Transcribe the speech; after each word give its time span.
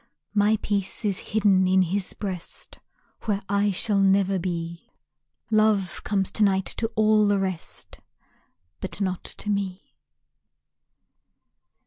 My 0.33 0.57
peace 0.63 1.05
is 1.05 1.19
hidden 1.19 1.67
in 1.67 1.83
his 1.83 2.13
breast 2.13 2.79
Where 3.25 3.43
I 3.47 3.69
shall 3.69 3.99
never 3.99 4.39
be, 4.39 4.89
Love 5.51 6.03
comes 6.03 6.31
to 6.31 6.43
night 6.43 6.65
to 6.77 6.87
all 6.95 7.27
the 7.27 7.37
rest, 7.37 7.99
But 8.79 8.99
not 8.99 9.23
to 9.23 9.51
me. 9.51 9.93